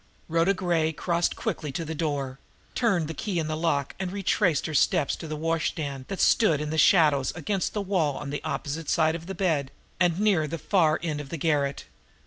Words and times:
Rhoda 0.27 0.55
Gray 0.55 0.91
crossed 0.93 1.35
quickly 1.35 1.71
to 1.73 1.85
the 1.85 1.93
door, 1.93 2.39
turned 2.73 3.07
the 3.07 3.13
key 3.13 3.37
in 3.37 3.47
the 3.47 3.55
lock, 3.55 3.93
and 3.99 4.11
retraced 4.11 4.65
her 4.65 4.73
steps 4.73 5.15
to 5.17 5.27
the 5.27 5.35
washstand 5.35 6.05
that 6.07 6.19
stood 6.19 6.59
in 6.59 6.71
the 6.71 6.77
shadows 6.79 7.31
against 7.35 7.75
the 7.75 7.81
wall 7.83 8.17
on 8.17 8.31
the 8.31 8.43
opposite 8.43 8.89
side 8.89 9.13
from 9.15 9.25
the 9.27 9.35
bed, 9.35 9.69
and 9.99 10.19
near 10.19 10.47
the 10.47 10.57
far 10.57 10.99
end 11.03 11.21
of 11.21 11.29
the 11.29 11.37
garret. 11.37 11.85